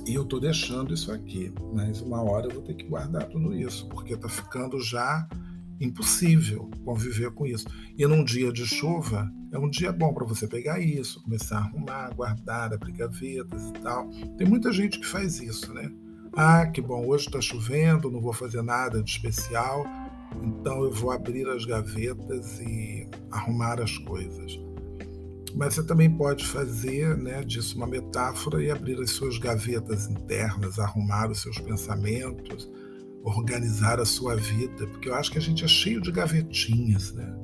e 0.08 0.16
eu 0.16 0.24
estou 0.24 0.40
deixando 0.40 0.92
isso 0.96 1.12
aqui. 1.12 1.54
Mas 1.72 2.02
uma 2.02 2.24
hora 2.24 2.48
eu 2.48 2.52
vou 2.56 2.64
ter 2.64 2.74
que 2.74 2.88
guardar 2.88 3.30
tudo 3.30 3.56
isso, 3.56 3.88
porque 3.90 4.16
está 4.16 4.28
ficando 4.28 4.82
já 4.82 5.30
impossível 5.80 6.72
conviver 6.84 7.30
com 7.30 7.46
isso. 7.46 7.68
E 7.96 8.04
num 8.08 8.24
dia 8.24 8.52
de 8.52 8.66
chuva, 8.66 9.32
é 9.52 9.60
um 9.60 9.70
dia 9.70 9.92
bom 9.92 10.12
para 10.12 10.26
você 10.26 10.48
pegar 10.48 10.80
isso, 10.80 11.22
começar 11.22 11.60
a 11.60 11.62
arrumar, 11.62 12.10
guardar, 12.16 12.74
abrir 12.74 12.94
gavetas 12.94 13.70
e 13.70 13.74
tal. 13.74 14.10
Tem 14.40 14.48
muita 14.48 14.74
gente 14.74 15.00
que 15.00 15.06
faz 15.06 15.40
isso, 15.40 15.72
né? 15.72 15.88
Ah, 16.34 16.66
que 16.66 16.82
bom, 16.82 17.06
hoje 17.06 17.28
está 17.28 17.40
chovendo, 17.40 18.10
não 18.10 18.20
vou 18.20 18.34
fazer 18.34 18.64
nada 18.64 19.04
de 19.04 19.12
especial, 19.12 19.86
então 20.42 20.84
eu 20.84 20.92
vou 20.92 21.12
abrir 21.12 21.48
as 21.48 21.66
gavetas 21.66 22.60
e 22.60 23.08
arrumar 23.32 23.82
as 23.82 23.98
coisas. 23.98 24.60
Mas 25.56 25.74
você 25.74 25.84
também 25.84 26.10
pode 26.10 26.46
fazer 26.46 27.18
né, 27.18 27.44
disso 27.44 27.76
uma 27.76 27.88
metáfora 27.88 28.64
e 28.64 28.72
abrir 28.72 29.00
as 29.02 29.12
suas 29.12 29.38
gavetas 29.38 30.08
internas, 30.08 30.80
arrumar 30.80 31.30
os 31.30 31.42
seus 31.42 31.60
pensamentos, 31.60 32.70
organizar 33.24 34.00
a 34.00 34.06
sua 34.06 34.36
vida, 34.36 34.88
porque 34.88 35.10
eu 35.10 35.16
acho 35.16 35.32
que 35.32 35.38
a 35.38 35.42
gente 35.42 35.66
é 35.66 35.68
cheio 35.68 36.02
de 36.02 36.12
gavetinhas, 36.12 37.14
né? 37.14 37.36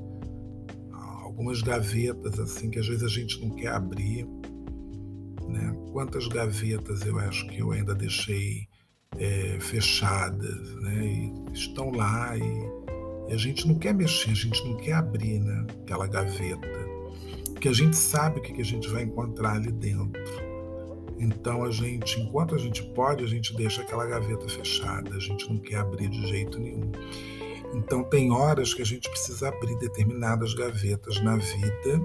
Algumas 0.93 1.61
gavetas 1.61 2.39
assim 2.39 2.69
que 2.69 2.79
às 2.79 2.87
vezes 2.87 3.03
a 3.03 3.09
gente 3.09 3.39
não 3.41 3.55
quer 3.55 3.73
abrir, 3.73 4.25
né? 5.47 5.75
Quantas 5.91 6.27
gavetas 6.27 7.05
eu 7.05 7.19
acho 7.19 7.47
que 7.47 7.59
eu 7.59 7.71
ainda 7.71 7.93
deixei 7.93 8.67
é, 9.17 9.57
fechadas, 9.59 10.75
né? 10.75 11.31
Estão 11.53 11.91
lá 11.91 12.37
e, 12.37 13.29
e, 13.29 13.33
a 13.33 13.37
gente 13.37 13.67
não 13.67 13.75
quer 13.75 13.93
mexer, 13.93 14.31
a 14.31 14.35
gente 14.35 14.63
não 14.67 14.77
quer 14.77 14.93
abrir, 14.93 15.39
né? 15.39 15.65
Aquela 15.83 16.07
gaveta, 16.07 16.67
porque 17.51 17.69
a 17.69 17.73
gente 17.73 17.95
sabe 17.95 18.39
o 18.39 18.41
que 18.41 18.61
a 18.61 18.65
gente 18.65 18.87
vai 18.89 19.03
encontrar 19.03 19.53
ali 19.53 19.71
dentro. 19.71 20.21
Então 21.19 21.63
a 21.63 21.71
gente, 21.71 22.19
enquanto 22.21 22.53
a 22.53 22.57
gente 22.57 22.83
pode, 22.93 23.23
a 23.23 23.27
gente 23.27 23.55
deixa 23.55 23.81
aquela 23.81 24.05
gaveta 24.05 24.47
fechada, 24.47 25.15
a 25.15 25.19
gente 25.19 25.49
não 25.49 25.57
quer 25.57 25.77
abrir 25.77 26.09
de 26.09 26.27
jeito 26.27 26.59
nenhum. 26.59 26.91
Então 27.73 28.03
tem 28.03 28.31
horas 28.31 28.73
que 28.73 28.81
a 28.81 28.85
gente 28.85 29.09
precisa 29.09 29.49
abrir 29.49 29.77
determinadas 29.79 30.53
gavetas 30.53 31.21
na 31.21 31.35
vida, 31.35 31.99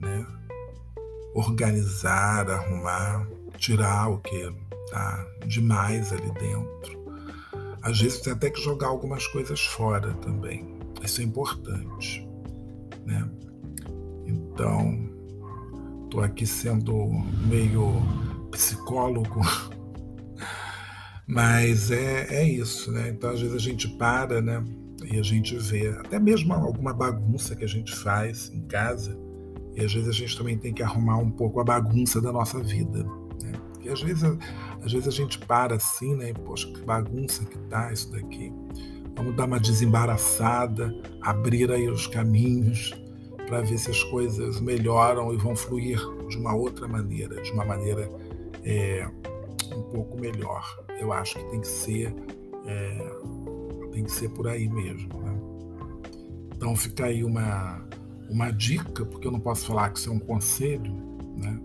né? 0.00 0.26
Organizar, 1.34 2.50
arrumar, 2.50 3.28
tirar 3.58 4.08
o 4.08 4.18
que 4.18 4.69
tá 4.90 5.26
demais 5.46 6.12
ali 6.12 6.30
dentro. 6.32 7.00
Às 7.82 8.00
vezes 8.00 8.20
tem 8.20 8.32
até 8.32 8.50
que 8.50 8.60
jogar 8.60 8.88
algumas 8.88 9.26
coisas 9.28 9.60
fora 9.60 10.12
também. 10.14 10.78
Isso 11.02 11.20
é 11.20 11.24
importante, 11.24 12.28
né? 13.06 13.28
Então, 14.26 15.10
Estou 16.10 16.24
aqui 16.24 16.44
sendo 16.44 17.08
meio 17.46 18.02
psicólogo, 18.50 19.42
mas 21.24 21.92
é, 21.92 22.26
é 22.34 22.42
isso, 22.42 22.90
né? 22.90 23.10
Então 23.10 23.30
às 23.30 23.40
vezes 23.40 23.54
a 23.54 23.60
gente 23.60 23.86
para, 23.90 24.42
né? 24.42 24.60
E 25.04 25.20
a 25.20 25.22
gente 25.22 25.56
vê 25.56 25.86
até 25.90 26.18
mesmo 26.18 26.52
alguma 26.52 26.92
bagunça 26.92 27.54
que 27.54 27.62
a 27.62 27.68
gente 27.68 27.94
faz 27.94 28.50
em 28.52 28.62
casa, 28.62 29.16
e 29.76 29.84
às 29.84 29.94
vezes 29.94 30.08
a 30.08 30.12
gente 30.12 30.36
também 30.36 30.58
tem 30.58 30.74
que 30.74 30.82
arrumar 30.82 31.18
um 31.18 31.30
pouco 31.30 31.60
a 31.60 31.64
bagunça 31.64 32.20
da 32.20 32.32
nossa 32.32 32.60
vida? 32.60 33.06
Porque 33.80 33.88
às 33.88 34.02
vezes, 34.02 34.22
às 34.84 34.92
vezes 34.92 35.08
a 35.08 35.10
gente 35.10 35.38
para 35.38 35.76
assim, 35.76 36.14
né? 36.14 36.34
Poxa, 36.34 36.70
que 36.70 36.82
bagunça 36.82 37.46
que 37.46 37.56
tá 37.70 37.90
isso 37.90 38.12
daqui. 38.12 38.52
Vamos 39.16 39.34
dar 39.34 39.46
uma 39.46 39.58
desembaraçada, 39.58 40.94
abrir 41.22 41.70
aí 41.70 41.88
os 41.88 42.06
caminhos 42.06 42.92
para 43.46 43.62
ver 43.62 43.78
se 43.78 43.90
as 43.90 44.02
coisas 44.04 44.60
melhoram 44.60 45.32
e 45.32 45.36
vão 45.38 45.56
fluir 45.56 45.98
de 46.28 46.36
uma 46.36 46.54
outra 46.54 46.86
maneira, 46.86 47.40
de 47.40 47.50
uma 47.52 47.64
maneira 47.64 48.06
é, 48.64 49.08
um 49.74 49.82
pouco 49.84 50.20
melhor. 50.20 50.62
Eu 50.98 51.10
acho 51.10 51.38
que 51.38 51.44
tem 51.50 51.60
que 51.60 51.68
ser 51.68 52.14
é, 52.66 53.10
tem 53.92 54.04
que 54.04 54.12
ser 54.12 54.28
por 54.28 54.46
aí 54.46 54.68
mesmo. 54.68 55.22
Né? 55.22 55.40
Então 56.54 56.76
fica 56.76 57.06
aí 57.06 57.24
uma, 57.24 57.82
uma 58.28 58.50
dica, 58.50 59.06
porque 59.06 59.26
eu 59.26 59.32
não 59.32 59.40
posso 59.40 59.66
falar 59.66 59.88
que 59.88 59.98
isso 59.98 60.10
é 60.10 60.12
um 60.12 60.18
conselho, 60.18 60.92
né? 61.34 61.58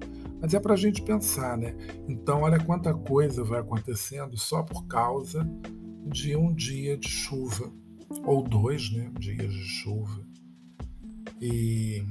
Mas 0.45 0.53
é 0.53 0.59
para 0.59 0.75
a 0.75 0.77
gente 0.77 1.01
pensar. 1.01 1.57
Né? 1.57 1.75
Então, 2.07 2.41
olha 2.41 2.63
quanta 2.63 2.93
coisa 2.93 3.43
vai 3.43 3.61
acontecendo 3.61 4.37
só 4.37 4.61
por 4.61 4.85
causa 4.85 5.43
de 6.05 6.35
um 6.35 6.53
dia 6.53 6.95
de 6.95 7.09
chuva, 7.09 7.73
ou 8.23 8.43
dois 8.43 8.91
né, 8.91 9.11
dias 9.19 9.51
de 9.51 9.63
chuva. 9.63 10.23
E 11.41 12.03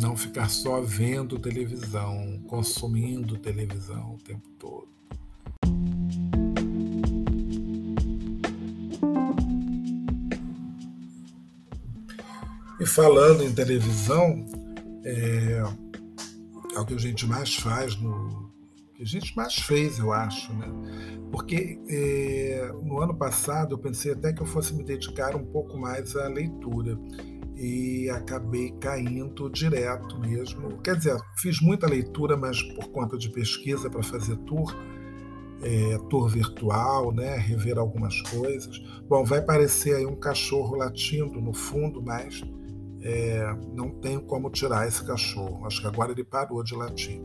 não 0.00 0.16
ficar 0.16 0.48
só 0.48 0.80
vendo 0.80 1.36
televisão, 1.36 2.40
consumindo 2.46 3.36
televisão 3.38 4.14
o 4.14 4.18
tempo 4.18 4.48
todo. 4.50 4.86
E 12.78 12.86
falando 12.86 13.42
em 13.42 13.52
televisão, 13.52 14.46
é, 15.04 15.64
é, 16.76 16.80
o 16.80 16.86
que 16.86 16.94
a 16.94 16.98
gente 16.98 17.26
mais 17.26 17.56
faz, 17.56 17.96
no, 17.96 18.52
que 18.94 19.02
a 19.02 19.06
gente 19.06 19.34
mais 19.36 19.54
fez, 19.56 19.98
eu 19.98 20.12
acho, 20.12 20.52
né? 20.54 20.66
Porque 21.30 21.78
é, 21.88 22.72
no 22.82 23.00
ano 23.00 23.14
passado 23.14 23.74
eu 23.74 23.78
pensei 23.78 24.12
até 24.12 24.32
que 24.32 24.42
eu 24.42 24.46
fosse 24.46 24.74
me 24.74 24.84
dedicar 24.84 25.34
um 25.34 25.44
pouco 25.44 25.76
mais 25.76 26.14
à 26.16 26.28
leitura 26.28 26.98
e 27.56 28.08
acabei 28.10 28.70
caindo 28.80 29.50
direto 29.50 30.18
mesmo. 30.18 30.78
Quer 30.82 30.96
dizer, 30.96 31.16
fiz 31.36 31.60
muita 31.60 31.86
leitura, 31.86 32.36
mas 32.36 32.62
por 32.62 32.88
conta 32.88 33.16
de 33.16 33.30
pesquisa 33.30 33.90
para 33.90 34.02
fazer 34.02 34.36
tour, 34.38 34.74
é, 35.62 35.98
tour 36.10 36.28
virtual, 36.28 37.12
né, 37.12 37.36
rever 37.36 37.78
algumas 37.78 38.20
coisas. 38.22 38.78
Bom, 39.08 39.24
vai 39.24 39.42
parecer 39.42 39.96
aí 39.96 40.06
um 40.06 40.16
cachorro 40.16 40.76
latindo 40.76 41.40
no 41.40 41.52
fundo, 41.52 42.02
mas 42.02 42.42
é, 43.06 43.56
não 43.72 43.88
tenho 43.88 44.20
como 44.20 44.50
tirar 44.50 44.88
esse 44.88 45.04
cachorro. 45.04 45.64
Acho 45.64 45.80
que 45.80 45.86
agora 45.86 46.10
ele 46.10 46.24
parou 46.24 46.62
de 46.62 46.74
latir. 46.74 47.20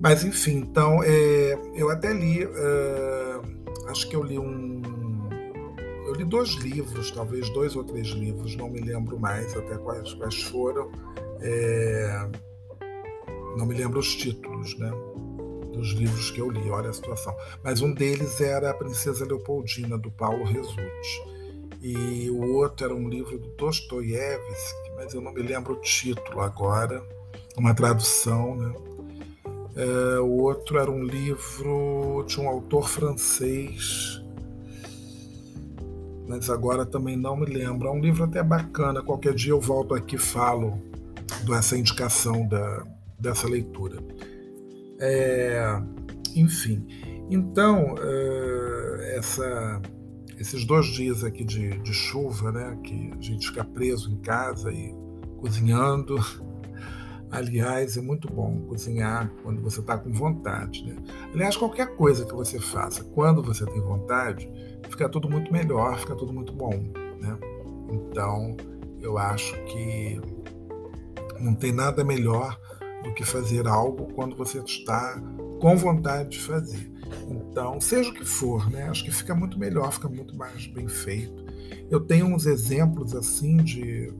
Mas 0.00 0.22
enfim, 0.22 0.58
então 0.58 1.02
é, 1.02 1.58
eu 1.74 1.90
até 1.90 2.12
li, 2.12 2.44
é, 2.44 3.40
acho 3.88 4.08
que 4.08 4.14
eu 4.14 4.22
li 4.22 4.38
um, 4.38 4.82
eu 6.06 6.14
li 6.14 6.24
dois 6.24 6.50
livros, 6.50 7.10
talvez 7.10 7.50
dois 7.50 7.74
ou 7.74 7.82
três 7.82 8.08
livros, 8.08 8.54
não 8.54 8.70
me 8.70 8.80
lembro 8.80 9.18
mais 9.18 9.56
até 9.56 9.76
quais, 9.78 10.14
quais 10.14 10.42
foram. 10.42 10.92
É, 11.40 12.28
não 13.56 13.66
me 13.66 13.74
lembro 13.74 13.98
os 13.98 14.14
títulos, 14.14 14.78
né? 14.78 14.92
Dos 15.72 15.88
livros 15.92 16.30
que 16.30 16.40
eu 16.40 16.50
li, 16.50 16.70
olha 16.70 16.90
a 16.90 16.92
situação. 16.92 17.34
Mas 17.64 17.80
um 17.80 17.92
deles 17.92 18.40
era 18.40 18.70
A 18.70 18.74
Princesa 18.74 19.24
Leopoldina, 19.24 19.98
do 19.98 20.10
Paulo 20.10 20.44
Resutti 20.44 21.36
e 21.86 22.28
o 22.30 22.54
outro 22.54 22.84
era 22.84 22.94
um 22.94 23.08
livro 23.08 23.38
do 23.38 23.48
Dostoiévski, 23.50 24.90
mas 24.96 25.14
eu 25.14 25.20
não 25.20 25.32
me 25.32 25.40
lembro 25.40 25.74
o 25.74 25.80
título 25.80 26.40
agora, 26.40 27.00
uma 27.56 27.72
tradução, 27.72 28.56
né? 28.56 28.74
É, 29.76 30.18
o 30.18 30.42
outro 30.42 30.78
era 30.78 30.90
um 30.90 31.04
livro 31.04 32.24
de 32.26 32.40
um 32.40 32.48
autor 32.48 32.88
francês, 32.88 34.20
mas 36.26 36.50
agora 36.50 36.84
também 36.84 37.16
não 37.16 37.36
me 37.36 37.46
lembro. 37.46 37.86
É 37.86 37.90
um 37.92 38.00
livro 38.00 38.24
até 38.24 38.42
bacana. 38.42 39.00
Qualquer 39.00 39.34
dia 39.34 39.52
eu 39.52 39.60
volto 39.60 39.94
aqui 39.94 40.16
e 40.16 40.18
falo 40.18 40.82
dessa 41.46 41.78
indicação 41.78 42.48
da, 42.48 42.84
dessa 43.16 43.46
leitura. 43.46 44.02
É, 44.98 45.80
enfim, 46.34 46.84
então, 47.30 47.94
é, 47.98 49.18
essa 49.18 49.80
esses 50.38 50.64
dois 50.64 50.86
dias 50.86 51.24
aqui 51.24 51.44
de, 51.44 51.78
de 51.78 51.92
chuva, 51.92 52.52
né, 52.52 52.78
que 52.82 53.12
a 53.18 53.22
gente 53.22 53.48
fica 53.48 53.64
preso 53.64 54.12
em 54.12 54.18
casa 54.18 54.70
e 54.72 54.94
cozinhando. 55.38 56.16
Aliás, 57.30 57.96
é 57.96 58.00
muito 58.00 58.32
bom 58.32 58.60
cozinhar 58.68 59.32
quando 59.42 59.60
você 59.60 59.80
está 59.80 59.98
com 59.98 60.12
vontade. 60.12 60.84
Né? 60.84 60.96
Aliás, 61.34 61.56
qualquer 61.56 61.96
coisa 61.96 62.24
que 62.24 62.34
você 62.34 62.60
faça 62.60 63.02
quando 63.04 63.42
você 63.42 63.66
tem 63.66 63.80
vontade, 63.80 64.48
fica 64.88 65.08
tudo 65.08 65.28
muito 65.28 65.52
melhor, 65.52 65.98
fica 65.98 66.14
tudo 66.14 66.32
muito 66.32 66.52
bom. 66.52 66.70
Né? 67.20 67.36
Então, 67.90 68.56
eu 69.00 69.18
acho 69.18 69.54
que 69.64 70.20
não 71.40 71.54
tem 71.54 71.72
nada 71.72 72.04
melhor 72.04 72.58
do 73.02 73.12
que 73.12 73.24
fazer 73.24 73.66
algo 73.66 74.12
quando 74.14 74.36
você 74.36 74.58
está 74.58 75.20
com 75.60 75.76
vontade 75.76 76.30
de 76.30 76.40
fazer. 76.40 76.95
Então, 77.28 77.80
seja 77.80 78.10
o 78.10 78.14
que 78.14 78.24
for, 78.24 78.70
né? 78.70 78.88
Acho 78.88 79.04
que 79.04 79.10
fica 79.10 79.34
muito 79.34 79.58
melhor, 79.58 79.92
fica 79.92 80.08
muito 80.08 80.36
mais 80.36 80.66
bem 80.66 80.88
feito. 80.88 81.44
Eu 81.90 82.00
tenho 82.00 82.26
uns 82.26 82.46
exemplos 82.46 83.14
assim 83.14 83.56
de 83.56 84.12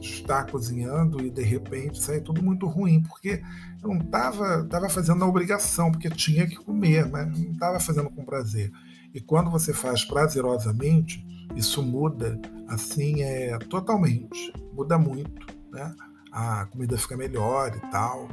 estar 0.00 0.44
cozinhando 0.46 1.24
e 1.24 1.30
de 1.30 1.42
repente 1.42 2.00
sair 2.00 2.20
tudo 2.20 2.42
muito 2.42 2.66
ruim, 2.66 3.02
porque 3.02 3.42
eu 3.82 3.88
não 3.88 3.98
estava 3.98 4.64
tava 4.64 4.88
fazendo 4.88 5.24
a 5.24 5.26
obrigação, 5.26 5.90
porque 5.90 6.08
tinha 6.10 6.46
que 6.46 6.56
comer, 6.56 7.08
mas 7.08 7.26
não 7.26 7.52
estava 7.52 7.80
fazendo 7.80 8.10
com 8.10 8.24
prazer. 8.24 8.70
E 9.14 9.20
quando 9.20 9.50
você 9.50 9.72
faz 9.72 10.04
prazerosamente, 10.04 11.24
isso 11.56 11.82
muda 11.82 12.40
assim 12.68 13.22
é 13.22 13.58
totalmente, 13.58 14.52
muda 14.72 14.98
muito, 14.98 15.46
né? 15.72 15.94
A 16.30 16.66
comida 16.66 16.96
fica 16.98 17.16
melhor 17.16 17.74
e 17.74 17.90
tal. 17.90 18.28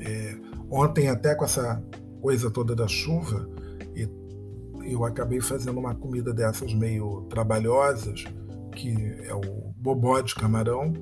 É, 0.00 0.38
ontem 0.70 1.08
até 1.08 1.34
com 1.34 1.44
essa 1.44 1.82
coisa 2.20 2.50
toda 2.50 2.74
da 2.74 2.86
chuva, 2.86 3.48
e 3.94 4.08
eu 4.84 5.04
acabei 5.04 5.40
fazendo 5.40 5.78
uma 5.78 5.94
comida 5.94 6.32
dessas 6.32 6.72
meio 6.74 7.22
trabalhosas, 7.28 8.24
que 8.74 8.94
é 9.24 9.34
o 9.34 9.72
bobó 9.76 10.20
de 10.20 10.34
camarão. 10.34 10.92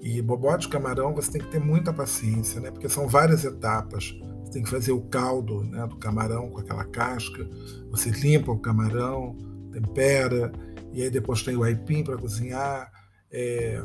E 0.00 0.20
bobó 0.20 0.56
de 0.56 0.68
camarão 0.68 1.14
você 1.14 1.32
tem 1.32 1.40
que 1.40 1.50
ter 1.50 1.60
muita 1.60 1.92
paciência, 1.92 2.60
né? 2.60 2.70
Porque 2.70 2.88
são 2.88 3.06
várias 3.06 3.44
etapas. 3.44 4.14
Você 4.44 4.52
tem 4.52 4.62
que 4.62 4.70
fazer 4.70 4.92
o 4.92 5.02
caldo 5.02 5.62
né, 5.64 5.86
do 5.86 5.96
camarão 5.96 6.50
com 6.50 6.58
aquela 6.58 6.84
casca, 6.84 7.48
você 7.90 8.10
limpa 8.10 8.52
o 8.52 8.58
camarão, 8.58 9.36
tempera, 9.72 10.52
e 10.92 11.02
aí 11.02 11.10
depois 11.10 11.42
tem 11.42 11.56
o 11.56 11.62
aipim 11.62 12.04
para 12.04 12.18
cozinhar, 12.18 12.92
é, 13.32 13.82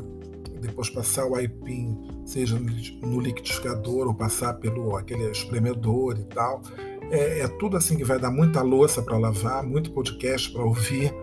depois 0.60 0.90
passar 0.90 1.26
o 1.26 1.34
aipim, 1.34 1.96
seja 2.26 2.58
no 3.02 3.20
liquidificador 3.20 4.06
ou 4.06 4.14
passar 4.14 4.54
pelo 4.54 4.96
aquele 4.96 5.30
espremedor 5.30 6.18
e 6.18 6.24
tal. 6.24 6.62
É, 7.10 7.40
é 7.40 7.48
tudo 7.48 7.76
assim 7.76 7.96
que 7.96 8.04
vai 8.04 8.18
dar 8.18 8.30
muita 8.30 8.60
louça 8.60 9.02
para 9.02 9.16
lavar, 9.16 9.62
muito 9.62 9.92
podcast 9.92 10.52
para 10.52 10.62
ouvir, 10.62 11.14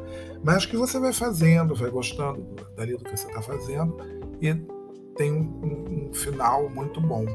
mas 0.43 0.65
que 0.65 0.75
você 0.75 0.99
vai 0.99 1.13
fazendo, 1.13 1.75
vai 1.75 1.91
gostando 1.91 2.43
dali 2.75 2.97
do 2.97 3.03
que 3.03 3.15
você 3.15 3.27
está 3.27 3.41
fazendo 3.41 3.97
e 4.41 4.53
tem 5.15 5.31
um, 5.31 6.09
um, 6.09 6.13
final 6.13 6.69
muito 6.69 6.99
bom, 6.99 7.25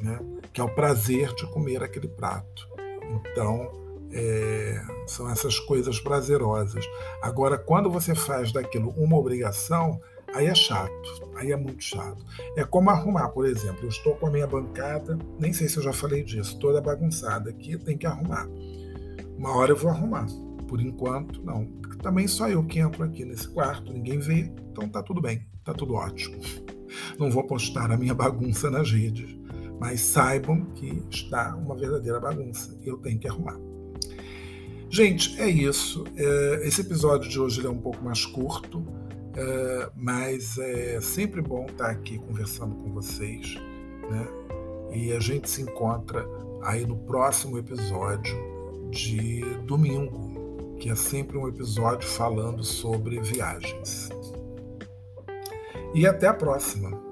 né? 0.00 0.18
que 0.52 0.60
é 0.60 0.64
o 0.64 0.74
prazer 0.74 1.32
de 1.34 1.46
comer 1.52 1.82
aquele 1.82 2.08
prato. 2.08 2.68
Então, 3.10 3.70
é, 4.10 4.80
são 5.06 5.30
essas 5.30 5.58
coisas 5.60 6.00
prazerosas. 6.00 6.84
Agora, 7.22 7.58
quando 7.58 7.90
você 7.90 8.14
faz 8.14 8.52
daquilo 8.52 8.90
uma 8.96 9.16
obrigação, 9.16 10.00
Aí 10.34 10.46
é 10.46 10.54
chato, 10.54 11.30
aí 11.36 11.52
é 11.52 11.56
muito 11.56 11.82
chato. 11.82 12.24
É 12.56 12.64
como 12.64 12.90
arrumar, 12.90 13.28
por 13.30 13.46
exemplo, 13.46 13.80
eu 13.82 13.88
estou 13.88 14.14
com 14.16 14.26
a 14.26 14.30
minha 14.30 14.46
bancada, 14.46 15.18
nem 15.38 15.52
sei 15.52 15.68
se 15.68 15.78
eu 15.78 15.82
já 15.82 15.92
falei 15.92 16.22
disso, 16.22 16.58
toda 16.58 16.80
bagunçada 16.80 17.50
aqui, 17.50 17.78
tem 17.78 17.96
que 17.96 18.06
arrumar. 18.06 18.46
Uma 19.36 19.56
hora 19.56 19.72
eu 19.72 19.76
vou 19.76 19.90
arrumar. 19.90 20.26
Por 20.66 20.80
enquanto, 20.80 21.42
não. 21.42 21.66
Também 22.02 22.28
só 22.28 22.48
eu 22.48 22.64
que 22.64 22.78
entro 22.78 23.02
aqui 23.02 23.24
nesse 23.24 23.48
quarto, 23.48 23.92
ninguém 23.92 24.18
vê, 24.18 24.52
então 24.70 24.88
tá 24.88 25.02
tudo 25.02 25.20
bem, 25.20 25.46
tá 25.64 25.72
tudo 25.72 25.94
ótimo. 25.94 26.38
Não 27.18 27.30
vou 27.30 27.44
postar 27.46 27.90
a 27.90 27.96
minha 27.96 28.14
bagunça 28.14 28.70
nas 28.70 28.90
redes, 28.90 29.36
mas 29.80 30.00
saibam 30.00 30.66
que 30.74 31.02
está 31.10 31.56
uma 31.56 31.76
verdadeira 31.76 32.20
bagunça 32.20 32.76
e 32.82 32.88
eu 32.88 32.98
tenho 32.98 33.18
que 33.18 33.28
arrumar. 33.28 33.58
Gente, 34.90 35.38
é 35.40 35.48
isso. 35.48 36.04
É, 36.16 36.66
esse 36.66 36.80
episódio 36.80 37.28
de 37.28 37.38
hoje 37.38 37.64
é 37.64 37.68
um 37.68 37.78
pouco 37.78 38.02
mais 38.02 38.24
curto. 38.24 38.84
Ah, 39.38 39.90
mas 39.94 40.58
é 40.58 41.00
sempre 41.00 41.40
bom 41.40 41.66
estar 41.66 41.90
aqui 41.90 42.18
conversando 42.18 42.74
com 42.74 42.92
vocês, 42.92 43.54
né? 44.10 44.26
E 44.92 45.12
a 45.12 45.20
gente 45.20 45.48
se 45.48 45.62
encontra 45.62 46.26
aí 46.62 46.84
no 46.84 46.96
próximo 46.96 47.56
episódio 47.56 48.36
de 48.90 49.42
domingo, 49.64 50.76
que 50.80 50.90
é 50.90 50.94
sempre 50.96 51.38
um 51.38 51.46
episódio 51.46 52.08
falando 52.08 52.64
sobre 52.64 53.20
viagens. 53.20 54.08
E 55.94 56.06
até 56.06 56.26
a 56.26 56.34
próxima! 56.34 57.08